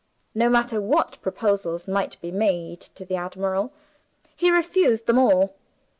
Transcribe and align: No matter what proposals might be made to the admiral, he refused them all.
No 0.33 0.49
matter 0.49 0.81
what 0.81 1.21
proposals 1.21 1.87
might 1.87 2.19
be 2.21 2.31
made 2.31 2.81
to 2.95 3.05
the 3.05 3.17
admiral, 3.17 3.71
he 4.35 4.49
refused 4.49 5.05
them 5.05 5.19
all. 5.19 5.53